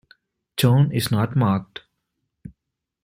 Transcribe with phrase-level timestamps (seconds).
[0.57, 1.81] Tone is not marked.